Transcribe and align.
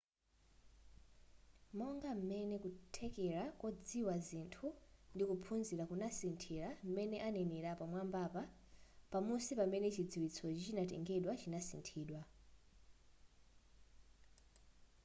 monga 1.77 2.11
m'mene 2.17 2.55
kuthekera 2.63 3.43
kodziwa 3.61 4.15
zinthu 4.27 4.67
ndi 5.13 5.23
kuphunzira 5.29 5.83
kunasithira 5.89 6.67
m'mene 6.85 7.17
anenera 7.27 7.71
pamwambapa 7.79 8.43
pamusi 9.11 9.51
pamene 9.59 9.87
chidziwitsochi 9.95 10.61
chinatengedwa 10.65 11.33
chinasinthidwa 11.41 12.21